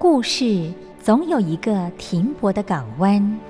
[0.00, 3.49] 故事总有一个停泊的港湾。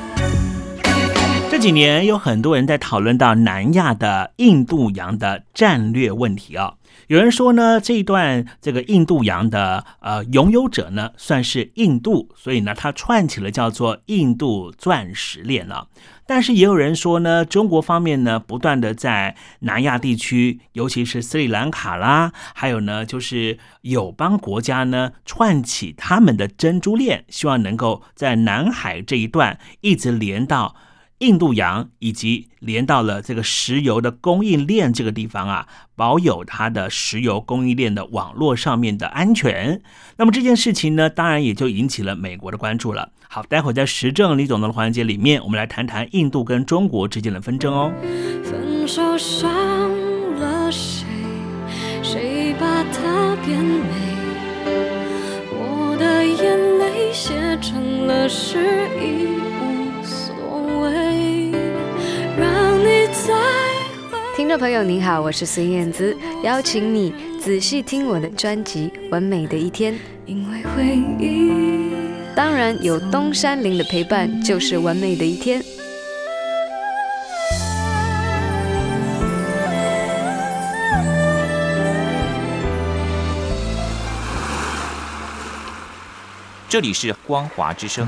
[1.61, 6.73] 几年有很多人在讨论到南亚的印度洋的战略问题啊。
[7.05, 15.87] 有人说呢，这一段这个印度洋的呃拥有者呢，算是印度，所以呢，它串起了叫做印度钻石链了。
[16.25, 30.75] 但是也有人说呢，中国方面呢，不断的在南亚地区，尤其是斯里兰卡啦，还有呢，就是友邦国家呢，串起他们的珍珠链，希望能够在南海这一段一直连到。
[31.21, 39.81] 印度洋以及连到了这个石油的供应链这个地方啊，保有它的石油供应链的网络上面的安全。
[40.17, 43.11] 那么这件事情呢，当然也就引起了美国的关注了。
[43.29, 47.93] 好，待会在时政李总的环节里面，我们来谈谈印度跟中国之间的纷争哦。
[48.43, 49.17] 分手
[64.61, 69.91] 朋友您好，我是孙燕姿，邀请你仔细听我的专辑《完美的一天》。
[70.27, 70.85] 因为回
[71.19, 71.95] 忆，
[72.35, 75.63] 当然有东山林的陪伴，就是完美的一天。
[86.69, 88.07] 这里是光华之声。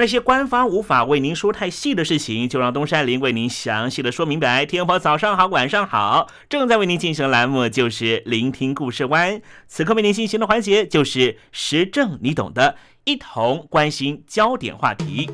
[0.00, 4.64] 那些官方无法为您说太细的事情，就让东山林为您详细的说明白。
[4.64, 9.42] 天婆早上好，晚上好，正在为您进行的栏目就是聆听故事湾。
[9.68, 15.28] 此刻为您进行的环节就是时政，你懂的，一同关心焦点话题。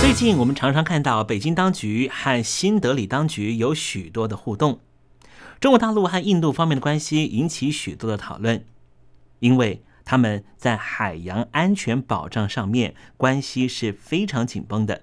[0.00, 4.78] 最近我们常常看到北京当局和新德里当局有许多的互动。
[5.60, 8.64] 中国大陆和印度方面的关系引起许多的讨论，
[9.40, 15.02] 因为他们在海洋安全保障上面关系是非常紧绷的。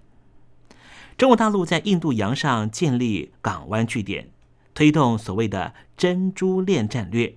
[1.15, 4.31] 中国大陆在印度洋上建立港湾据点，
[4.73, 7.35] 推动所谓的“珍珠链”战略；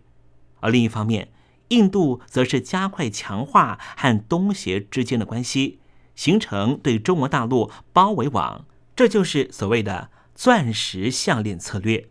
[0.60, 1.28] 而另一方面，
[1.68, 5.78] 印度则是加快强化和东协之间的关系，
[6.14, 8.64] 形成对中国大陆包围网。
[8.96, 12.08] 这就是所谓的“钻石项链”策略。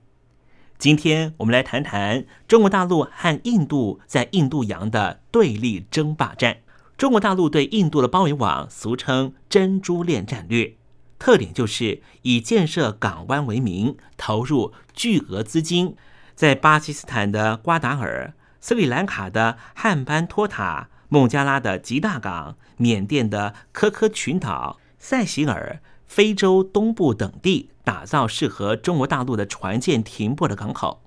[0.80, 6.60] 今天我们来谈谈中国大陆和印度在印度洋的对立争霸战。
[6.96, 10.78] 中国大陆对印度的包围网，俗称“珍珠链”战略，
[11.20, 15.98] 特点就是以建设港湾为名，投入巨额资金，
[16.34, 25.82] 在巴基斯坦的瓜达尔、斯里兰卡的汉班托塔、孟加拉的吉大港、缅甸的科科群岛、塞西尔。
[26.08, 31.01] 非洲东部等地打造适合中国大陆的船舰停泊的港口。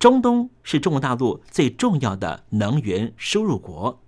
[0.00, 4.02] 中东是中国大陆最重要的能源输入国。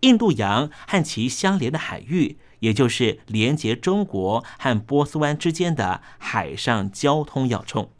[0.00, 7.90] 印度洋和其相连的海域，也就是连接中国和波斯湾之间的海上交通要冲。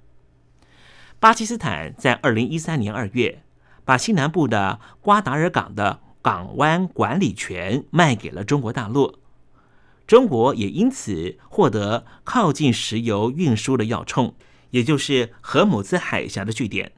[1.18, 3.42] 巴基斯坦在二零一三年二月，
[3.86, 9.19] 把西南部的瓜达尔港的港湾管理权卖给了中国大陆。
[10.10, 14.34] 中国也因此获得靠近石油运输的要冲，
[14.70, 16.90] 也就是荷姆兹海峡的据点，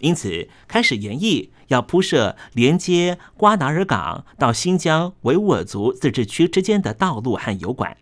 [0.00, 7.96] 因此开始研议要铺设连接瓜达尔港到新疆维吾尔族自治区之间的道路和油管。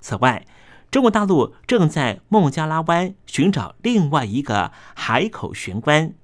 [0.00, 0.46] 此外，
[0.90, 6.14] 中国大陆正在孟加拉湾寻找另外一个海口玄关，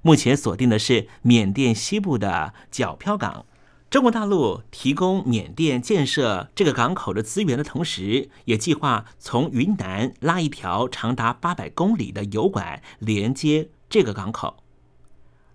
[0.00, 3.46] 目前锁定的是缅甸西部的皎漂港。
[3.90, 14.58] 中国大陆提供缅甸建设这个港口的资源的同时，也计划从云南拉一条长达八百公里的油管连接这个港口。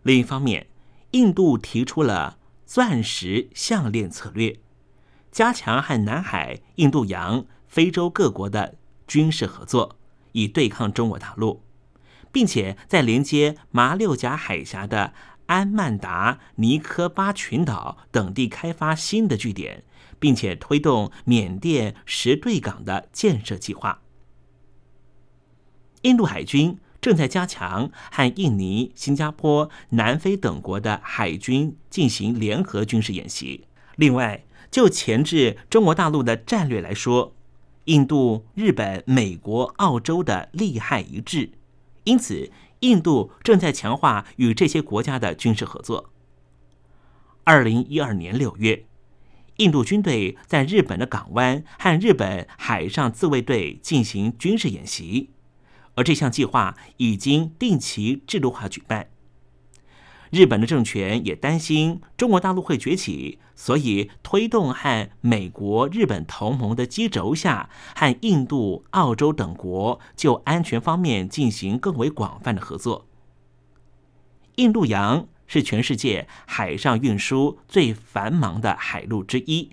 [0.02, 0.66] 另一方面，
[1.12, 4.58] 印度提出了“钻石项链”策略，
[5.32, 8.74] 加强和南海、印度洋、非洲各国的
[9.06, 9.98] 军事合作，
[10.32, 11.62] 以对抗中国大陆，
[12.32, 15.14] 并且在连接马六甲海峡的。
[15.48, 19.84] 安曼达、尼科巴群岛等地开发新的据点，
[20.20, 24.02] 并且推动缅甸石对港的建设计划。
[26.04, 33.68] 印度海军正在加强和印尼、新加坡、南非等国的海军进行联合军事演习。
[33.98, 37.36] 另外，就前置中国大陆的战略来说，
[37.86, 41.52] 印度、日本、美国、澳洲的利害一致，
[42.06, 42.50] 因此。
[42.84, 46.12] 印度正在强化与这些国家的军事合作。
[47.46, 48.86] 二零一二年六月，
[49.58, 55.30] 印度军队在日本的港湾和日本海上自卫队进行军事演习，
[55.96, 59.08] 而这项计划已经定期制度化举办。
[60.34, 73.06] 日本的政权也担心中国大陆会崛起，所以推动和美国、日本同盟的基轴下，和印度、澳洲等国就安全方面进行更为广泛的合作。
[74.56, 79.70] 印度洋是全世界海上运输最繁忙的海路之一，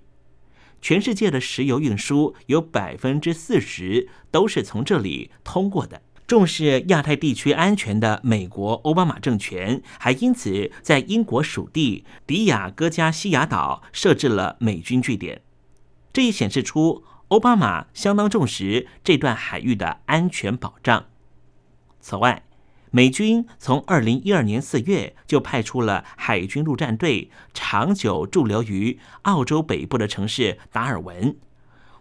[0.82, 6.02] 全世界的石油运输有百分之四十都是从这里通过的。
[6.30, 15.42] 重视亚太地区安全的美国奥巴马政权，还因此在英国属地迪亚哥加西亚岛设置了美军据点。
[16.12, 21.06] 这也显示出奥巴马相当重视这段海域的安全保障。
[22.00, 22.44] 此外，
[22.92, 31.36] 美军从二零一二年四月就派出了海军陆战队，长久驻留于澳洲北部的城市达尔文。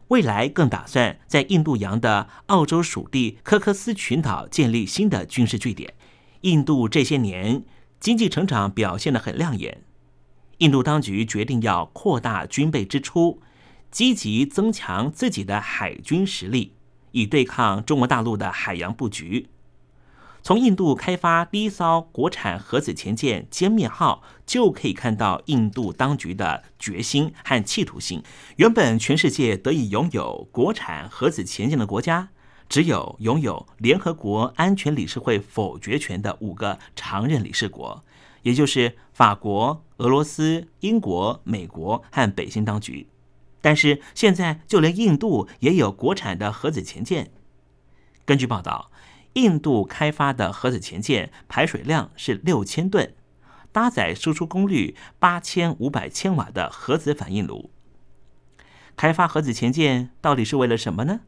[0.10, 5.94] 未来更打算在印度洋的澳洲属地科克斯群岛建立新的军事据点。
[6.42, 7.64] 印度这些年
[8.00, 9.84] 经济成长表现得很亮眼，
[10.60, 13.42] 印度当局决定要扩大军备支出，
[13.92, 16.74] 积极增强自己的海军实力，
[17.12, 19.50] 以对抗中国大陆的海洋布局。
[20.50, 28.24] 从印度开发第一艘国产核子潜舰“歼灭号”就可以看到印度当局的决心和企图心。
[28.56, 32.30] 原本全世界得以拥有国产核子潜舰的国家，
[32.68, 38.04] 只有拥有联合国安全理事会否决权的五个常任理事国，
[38.42, 43.06] 也就是法国、俄罗斯、英国、美国和北京当局。
[43.62, 47.30] 但是现在，就连印度也有国产的核子潜舰。
[48.26, 48.90] 根据报道。
[49.34, 53.16] 印度开发的核子潜舰排水量是六千吨，
[53.72, 57.72] 搭载输出功率八千五百千瓦的核子反应炉。
[58.96, 61.22] 开发核子潜舰到底是为了什么呢？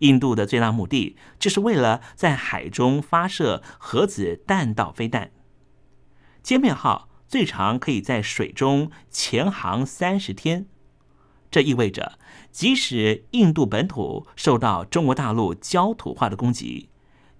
[0.00, 5.30] 印度的最大目的就是为了在海中发射核子弹道飞弹。
[6.42, 10.66] 歼灭号最长可以在水中潜航三十天。
[11.50, 12.18] 这意味着，
[12.52, 16.89] 即使印度本土受到中国大陆焦土化的攻击，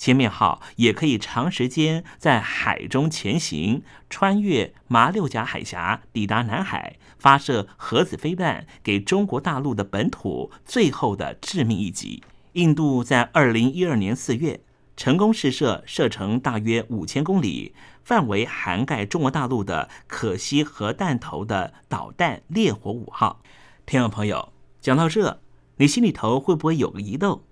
[0.01, 12.23] 千面号也可以长时间在海中前行，穿越马六甲海峡，抵达南海，发射核子飞弹，给中国大陆的本土最后的致命一击。
[12.55, 14.63] 印度在二零一二年四月
[14.97, 23.43] 成功试射射程大约五千公里、范围涵盖中国大陆的可惜核弹头的导弹“烈火五号”。
[23.85, 25.43] 听众朋友，讲到这，
[25.77, 27.43] 你心里头会不会有个疑窦？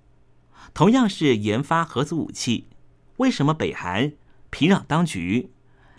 [0.75, 2.69] 同样是研发核子武器，
[3.17, 4.13] 为什么北韩
[4.51, 5.51] 平壤当局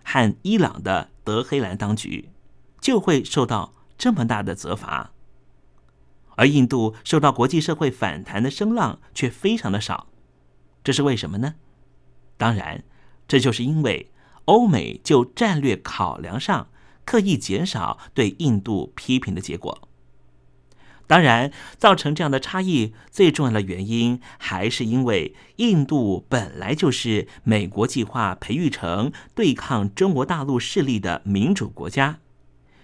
[0.03, 2.29] 和伊朗的德黑兰当局
[2.79, 5.11] 就会受到这么大的责罚，
[6.35, 10.07] 而印度受到国际社会反弹的声浪却非常的少？
[10.83, 11.55] 这是为什么呢？
[12.37, 12.85] 当然，
[13.27, 14.11] 这就是因为
[14.45, 16.69] 欧美就战略考量上
[17.03, 19.88] 刻意减少对印度批评的结果。
[21.09, 32.19] 当然，造成这样的差异最重要的原因，还是因为印度本来就是美国计划培育成对抗中国大陆势力的民主国家，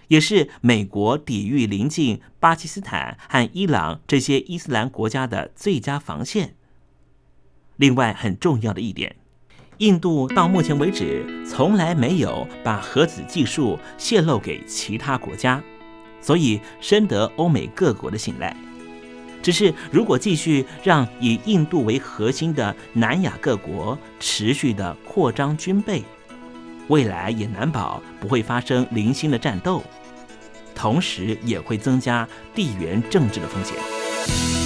[0.08, 6.56] 也是美国抵御临近巴基斯坦和伊朗这些伊斯兰国家的最佳防线。
[7.76, 9.14] 另外，很重要的一点，
[9.78, 15.62] 印度到目前为止从来没有把核子技术泄露给其他国家。
[16.26, 18.56] 所以深得欧美各国的信赖。
[19.40, 26.02] 只是如果继续让以印度为核心的南亚各国持续的扩张军备，
[26.88, 29.84] 未来也难保不会发生零星的战斗，
[30.74, 34.65] 同时也会增加地缘政治的风险。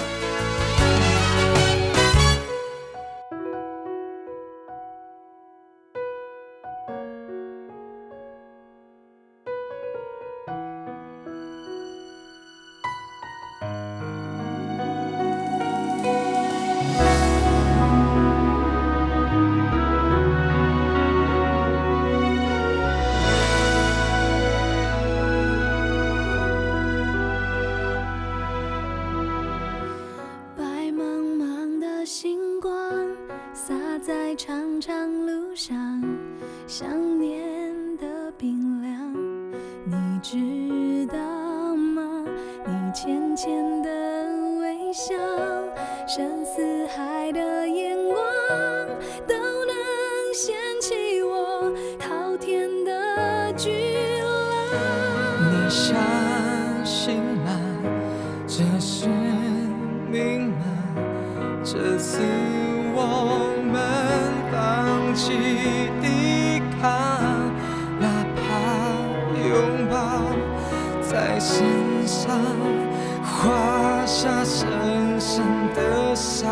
[40.21, 41.17] 知道
[41.75, 42.23] 吗？
[42.65, 43.89] 你浅浅的
[44.59, 45.15] 微笑，
[46.07, 48.15] 深似海的眼光，
[49.27, 49.75] 都能
[50.35, 51.00] 掀起。
[71.43, 72.39] 身上
[73.23, 76.51] 画下深深的伤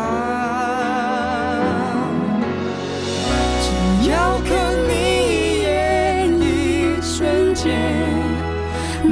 [3.62, 4.92] 只要看你
[5.28, 7.78] 一眼一瞬间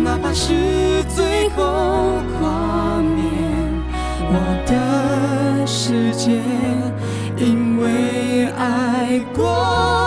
[0.03, 1.63] 哪怕是最后
[2.41, 3.23] 画面
[4.33, 4.35] 我
[4.67, 6.43] 的世界
[7.37, 9.98] 因为爱过。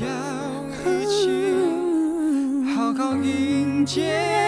[0.00, 0.08] 要
[0.86, 1.54] 一起
[2.74, 4.47] 好好迎接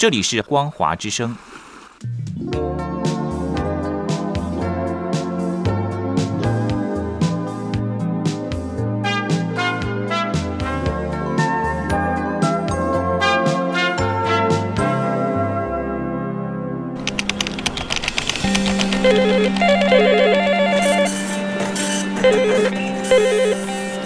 [0.00, 1.36] 这里是光华之声。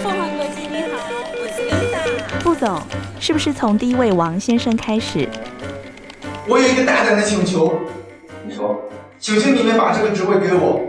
[0.03, 0.99] 凤凰国际，你好，
[1.39, 1.99] 我是刘大。
[2.41, 2.81] 副总，
[3.17, 5.29] 是不是从第一位王先生开始？
[6.48, 7.72] 我有一个大胆的请求，
[8.44, 8.76] 你说
[9.18, 10.80] 请求你们把这个职位给我。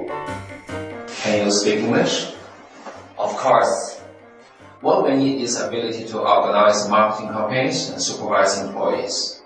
[1.24, 2.28] ，Can you speak English?
[3.16, 3.98] Of course.
[4.82, 9.42] What we need is ability to organize marketing campaigns and supervise employees,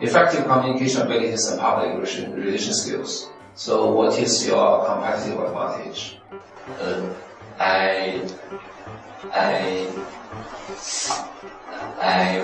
[0.00, 3.26] effective communication abilities and public relation, relation skills.
[3.56, 6.20] So, what is your competitive advantage?
[6.80, 7.02] Uh,
[7.58, 8.20] I,
[9.32, 9.88] I,
[12.00, 12.42] I，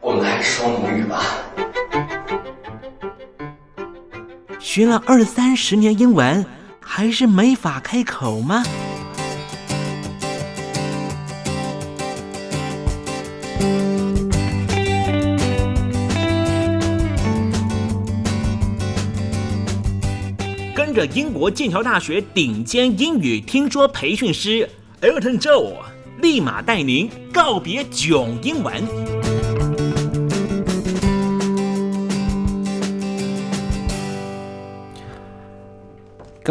[0.00, 1.20] 我们还是说母语吧。
[4.73, 6.45] 学了二三十年英文，
[6.79, 8.63] 还是没法开口吗？
[20.73, 24.69] 跟着英国剑桥大学顶尖英语听说培训师
[25.01, 25.73] Elton Joe，
[26.21, 29.10] 立马带您告别囧英文。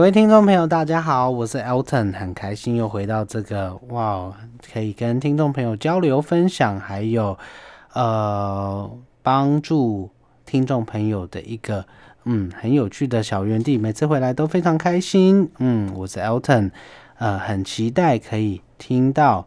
[0.01, 4.33] 各位听众朋友，大家好，我是 Elton，很开心又回到这个哇，
[4.73, 7.37] 可以跟听众朋友交流分享，还有
[7.93, 8.91] 呃
[9.23, 10.09] 帮助
[10.47, 11.85] 听众朋友的一个
[12.25, 15.51] 嗯很有趣的小园地，每次回来都非常开心。
[15.59, 16.71] 嗯，我是 Elton，
[17.19, 19.47] 呃，很期待可以听到。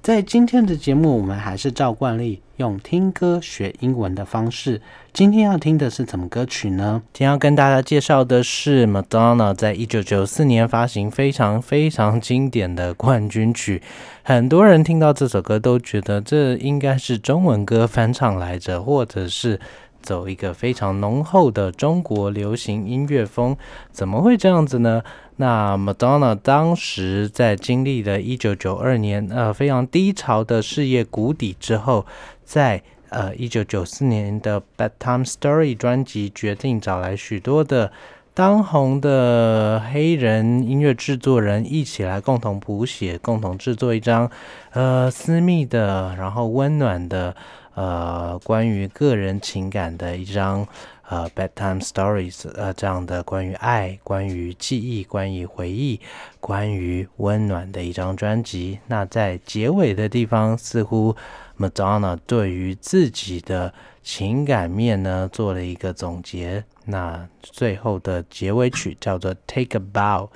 [0.00, 4.80] 在今天的节目，我们还是照惯例用听歌学英文的方式。
[5.12, 7.02] 今天要听的是什么歌曲呢？
[7.12, 13.82] 今天要跟大家介绍的是 Madonna 在一九九四年发行非常非常经典的冠军曲。
[14.22, 19.60] 很多人听到这首歌都觉得这应该是中文歌翻唱来着，或者是
[20.00, 23.54] 走一个非常浓厚的中国流行音乐风。
[23.92, 25.02] 怎么会这样子呢？
[25.40, 32.04] 那 Madonna 当时在经历了一九九二年呃非常低潮的事业谷底之后，
[32.44, 37.92] 在呃一九九四年的《Bedtime Story》专辑决定找来许多的
[38.34, 44.28] 当红的黑人音乐制作人一起来共同谱写，共同制作一张
[44.72, 47.36] 呃私密的，然后温暖的
[47.76, 50.66] 呃关于个人情感的一张。
[51.10, 55.98] 呃，bedtime stories，呃，这样的关于爱、关于记忆、关于回忆、
[56.38, 58.78] 关于温暖的一张专辑。
[58.88, 61.16] 那在结尾的地方，似乎
[61.58, 66.62] Madonna 对于自己的情感面呢做了一个总结。
[66.84, 70.28] 那最后的结尾曲叫做 Take a Bow。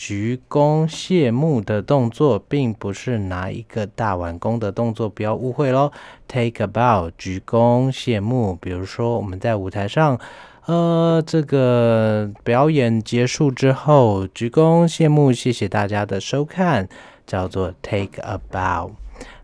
[0.00, 5.92] 鞠躬谢幕的动作，并不是拿一个大碗弓的动作，不要误会喽。
[6.26, 8.56] Take a bow，鞠躬谢幕。
[8.58, 10.18] 比如说，我们在舞台上，
[10.64, 16.88] 呃，这个表演结束之后，鞠躬谢幕，谢谢大家的收看，
[17.26, 18.92] 叫做 Take a bow。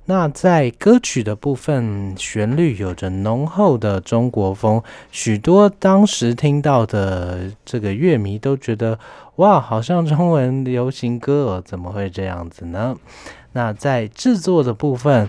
[0.07, 8.99] 那在歌曲的部分，旋律有着浓厚的中国风，许多当时听到的这个乐迷都觉得，
[9.37, 12.97] 哇，好像中文流行歌哦，怎么会这样子呢？
[13.53, 15.29] 那在制作的部分。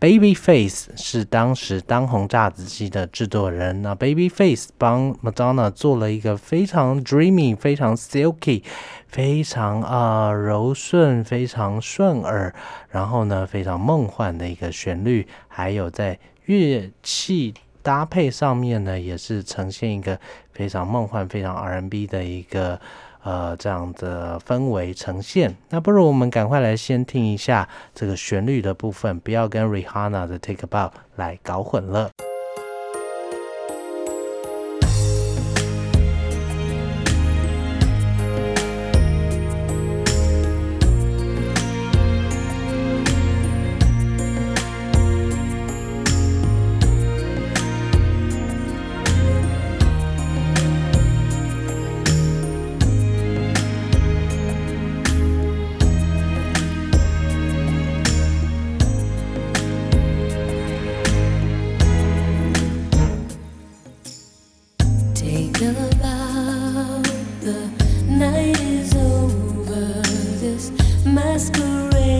[0.00, 8.62] Babyface 是当时当红炸子鸡的制作人，那 Babyface 帮 Madonna 做了一个非常 dreamy、非常 silky、
[9.08, 12.54] 非常啊柔顺、非常顺耳，
[12.88, 20.20] 然后呢非常梦幻的一个旋律，还有在乐器搭配上面呢，也是呈现一个
[20.52, 22.80] 非常梦幻、非常 R&B 的一个。
[23.24, 32.10] 呃，这样的氛围呈现，那不如我们赶快来先听一下这个旋律的部分，不要跟 Rihanna 的 Take a Bow 来搞混了。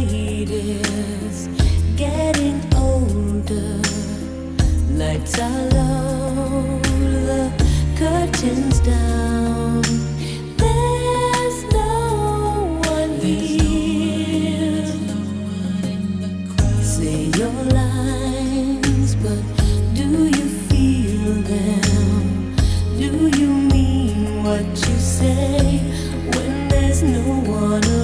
[0.05, 1.49] it is
[1.97, 3.81] getting older.
[4.93, 6.79] Lights are low,
[7.29, 7.51] the
[7.97, 9.83] curtains down.
[10.57, 14.87] There's no one here.
[16.81, 19.43] Say your lines, but
[19.95, 22.57] do you feel them?
[22.99, 25.79] Do you mean what you say
[26.35, 27.98] when there's no one?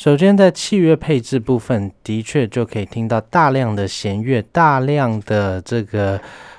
[0.00, 6.18] 首先，在器乐配置部分，的确就可以听到大量的弦乐，大量的这个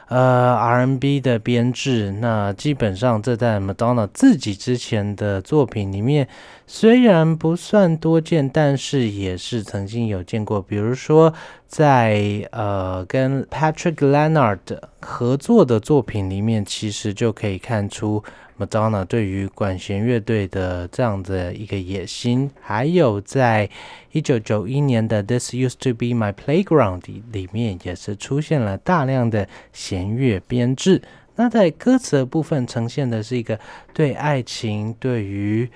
[0.09, 2.11] 呃 R&B 的编制。
[2.21, 6.27] 那基本上这在 Madonna 自己之前的作品里面，
[6.67, 10.61] 虽然不算多见，但是也是曾经有见过。
[10.61, 11.33] 比如说
[11.65, 14.59] 在呃跟 Patrick Leonard
[14.99, 18.23] 合作的作品里面，其实就可以看出。
[18.61, 23.67] Madonna 对于管弦乐队的这样的一个野心，还有在
[24.11, 27.01] 一九九一年的《This Used to Be My Playground》
[27.31, 31.01] 里面，也是出现了大量的弦乐编制。
[31.35, 33.59] 那在歌词的部分，呈现的是一个
[33.93, 35.67] 对爱情、对于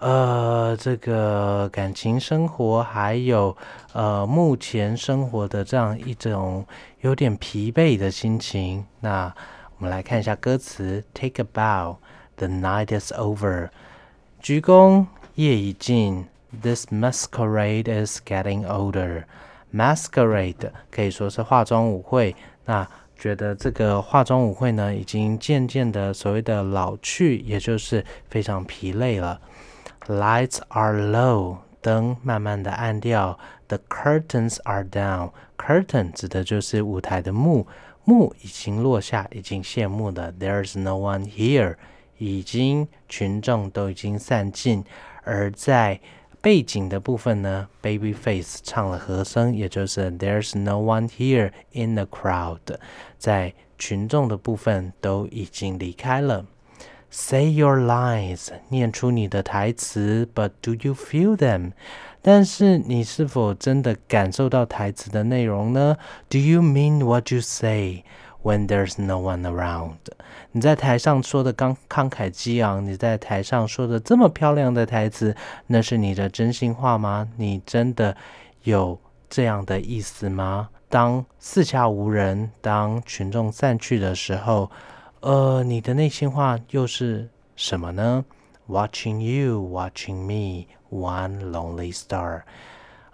[0.00, 3.56] 呃这个感情生活，还有
[3.92, 6.66] 呃目前生活的这样一种
[7.00, 8.84] 有点疲惫的心情。
[9.00, 9.32] 那
[9.78, 11.96] 我们来看一下歌词：Take a bow。
[12.36, 13.70] The night is over，
[14.40, 16.26] 鞠躬，夜已尽。
[16.62, 19.24] This masquerade is getting older。
[19.72, 22.36] Masquerade 可以说是化妆舞会。
[22.64, 29.40] 那觉得这个化妆舞会呢，已经渐渐的所谓的老去，也就是非常疲累了。
[30.06, 33.38] Lights are low，灯慢慢的暗掉。
[33.68, 35.30] The curtains are down。
[35.56, 37.66] Curtain 指的就是舞台的幕，
[38.04, 40.32] 幕已经落下，已经谢幕了。
[40.32, 41.76] There's no one here。
[42.24, 44.82] 已经群众都已经散尽，
[45.24, 46.00] 而在
[46.40, 52.78] 背景的部分呢，Babyface 唱了和声，也就是 There's no one here in the crowd，
[53.18, 56.46] 在群众的部分都已经离开了。
[57.10, 61.72] Say your lines，念出你的台词，But do you feel them？
[62.20, 65.96] 但是你是否真的感受到台词的内容呢
[66.28, 68.02] ？Do you mean what you say？
[68.44, 69.94] When there's no one around，
[70.52, 75.34] 你在台上说的刚慷慨激昂，你在台上说的这么漂亮的台词，
[75.66, 77.26] 那是你的真心话吗？
[77.38, 78.14] 你真的
[78.64, 80.68] 有这样的意思吗？
[80.90, 84.70] 当四下无人，当群众散去的时候，
[85.20, 88.26] 呃，你的内心话又是什么呢
[88.68, 92.42] ？Watching you, watching me, one lonely star。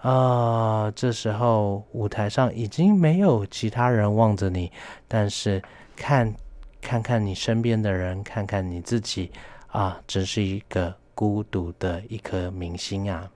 [0.03, 4.73] 啊，这时候舞台上已经没有其他人望着你，
[5.07, 5.63] 但是
[5.95, 6.35] 看，
[6.81, 9.31] 看看你身边的人，看看你自己，
[9.69, 13.31] 啊，真是一个孤独的一颗明星啊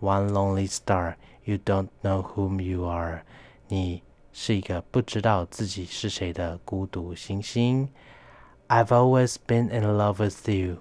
[0.00, 3.22] ！One lonely star, you don't know whom you are。
[3.68, 7.86] 你是一个不知道自己是谁的孤独星星。
[8.68, 10.78] I've always been in love with you。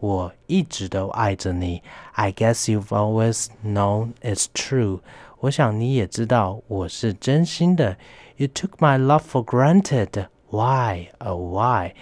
[0.00, 1.82] 我一直都爱着你。
[2.12, 5.00] I guess you've always known it's true。
[5.40, 7.96] 我想你也知道我是真心的。
[8.36, 10.26] You took my love for granted.
[10.50, 11.08] Why?
[11.18, 11.94] Oh, why?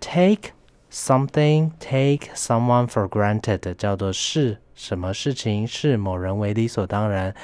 [0.00, 0.52] Take
[0.90, 7.34] something take someone for granted 叫做是什么事情视某人为理所当然。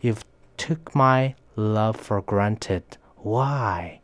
[0.00, 0.20] You've
[0.56, 2.82] took my love for granted.
[3.22, 4.00] Why？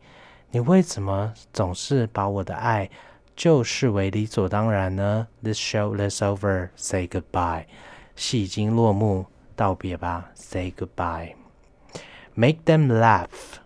[0.51, 2.89] 你为什么总是把我的爱
[3.36, 6.70] 就视为理所当然呢？This show is over.
[6.74, 7.66] Say goodbye.
[8.16, 10.30] 戏已经落幕，道别吧。
[10.34, 11.34] Say goodbye.
[12.34, 13.60] Make them laugh.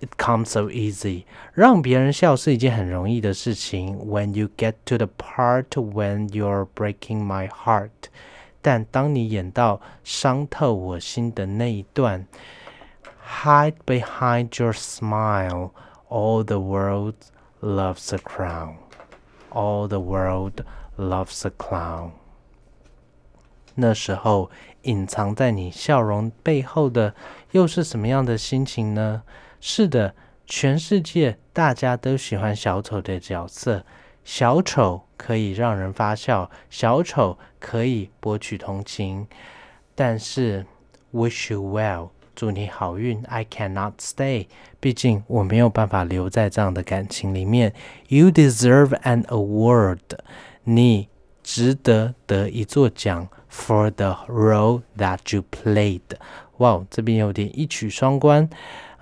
[0.00, 1.24] It comes so easy.
[1.52, 3.98] 让别人笑是一件很容易的事情。
[3.98, 7.90] When you get to the part when you're breaking my heart.
[8.62, 12.26] 但当你演到伤透我心的那一段
[13.42, 15.72] ，Hide behind your smile.
[16.08, 17.14] All the world
[17.60, 18.76] loves a crown
[19.50, 20.64] All the world
[20.96, 22.12] loves a clown.
[23.74, 24.50] 那时候，
[24.82, 27.14] 隐藏在你笑容背后的
[27.52, 29.22] 又是什么样的心情呢？
[29.60, 30.14] 是的，
[30.46, 33.84] 全世界大家都喜欢小丑的角色。
[34.22, 39.26] 小丑可以让人发笑，小丑可以博取同情。
[39.94, 40.66] 但是
[41.12, 42.10] ，wish you well，
[42.40, 43.22] 祝你好运。
[43.28, 44.46] I cannot stay，
[44.80, 47.74] 毕竟我没有办法留在这样的感情里面。
[48.08, 49.98] You deserve an award，
[50.64, 51.08] 你
[51.42, 53.28] 值得得一座奖。
[53.50, 56.00] For the role that you played，
[56.56, 58.48] 哇，这边有点一曲双关。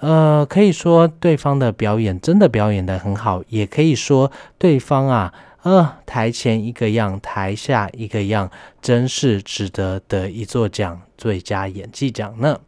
[0.00, 5.32] 呃，可以说对方的表演真的表演的很好，也可以说对方啊，
[5.62, 8.50] 呃，台前一个样，台下一个样，
[8.82, 12.58] 真是值得得一座奖，最佳演技奖呢。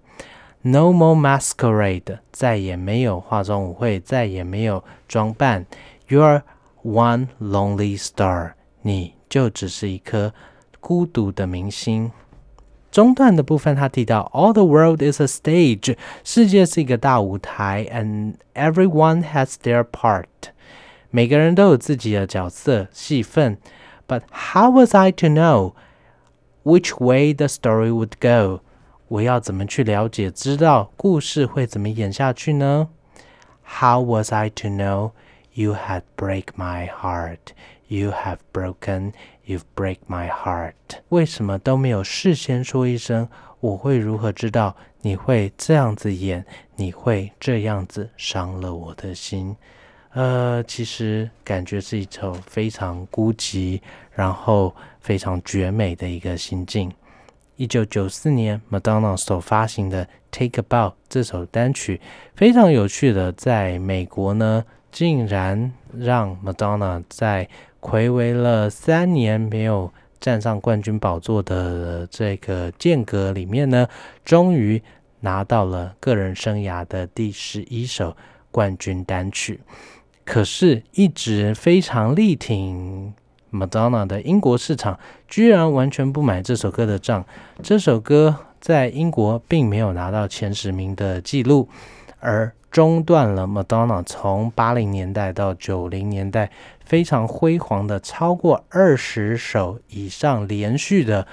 [0.62, 5.66] No more masquerade，再也没有化妆舞会，再也没有装扮。
[6.08, 6.42] You're
[6.82, 8.52] one lonely star，
[8.82, 10.34] 你就只是一颗。
[10.80, 12.10] 孤独的明星。
[12.90, 20.26] 中段的部分，他提到，All the world is a stage，世界是一个大舞台，and everyone has their part，
[21.10, 23.58] 每个人都有自己的角色戏份。
[24.08, 25.74] But how was I to know
[26.64, 28.62] which way the story would go？
[29.10, 32.88] 我要怎么去了解、知道故事会怎么演下去呢
[33.64, 35.10] ？How was I to know
[35.52, 37.38] you had break my heart?
[37.88, 39.12] You have broken
[39.44, 41.00] You've break my heart。
[41.08, 43.28] 为什么都没有事先说一声？
[43.58, 46.46] 我会如何知道你会这样子演？
[46.76, 49.56] 你会这样子伤了我的心？
[50.12, 53.80] 呃，其实感觉是一首非常孤寂，
[54.12, 56.92] 然后非常绝美的一个心境。
[57.60, 62.00] 一九九四年，Madonna 所发行的《Take a Bow》这首单曲，
[62.34, 67.46] 非常有趣的，在美国呢，竟然让 Madonna 在
[67.82, 73.86] 暌违了三年没有站上冠军宝座的这个间隔里面呢，
[74.24, 74.82] 终于
[75.20, 78.16] 拿到了个人生涯的第十一首
[78.50, 79.60] 冠军单曲。
[80.24, 83.12] 可是，一直非常力挺
[83.52, 84.98] Madonna 的英国市场，
[85.28, 87.24] 居然完全不买这首歌的账。
[87.62, 91.68] 这首歌在英国并没有拿到前十名的记录，
[92.18, 96.50] 而中断了 Madonna 从八零年代到九零年代。
[96.84, 101.24] 非常辉煌的，超过二十首以上连续的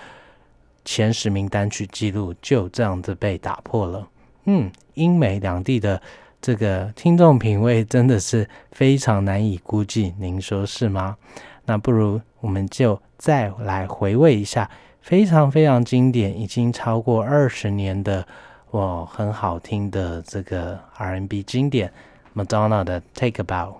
[0.85, 4.07] 前十名单曲记录，就这样子被打破了。
[4.45, 5.99] 嗯，英美两地的
[6.39, 11.17] 这个听众品味真的是非常难以估计，您说是吗？
[11.67, 14.69] 那不如我们就再来回味一下
[15.01, 18.25] 非常非常经典，已经超过二十年的
[18.71, 21.91] 哇，很好听的这个 R&B 经典
[22.33, 23.75] Madonna 的 Take About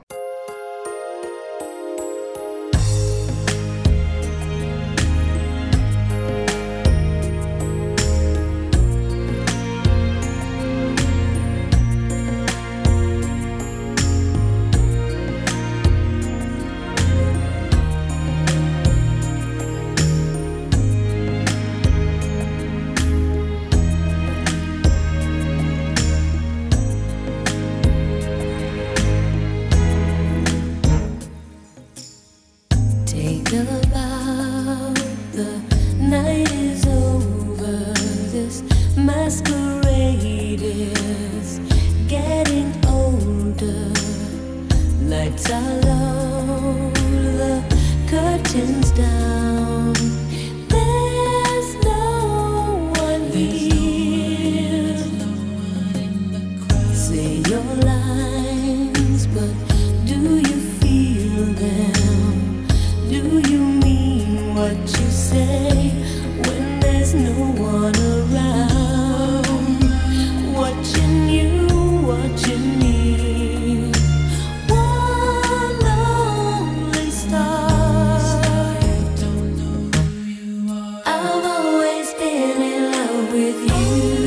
[83.37, 84.26] with you.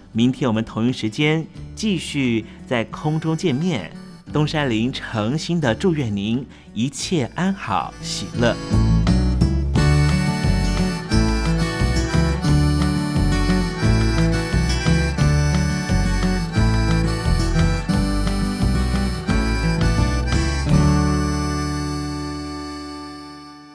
[0.13, 1.45] 明天我们同一时间
[1.75, 3.91] 继续在空中见面。
[4.33, 8.55] 东山林诚心的祝愿您一切安好，喜乐。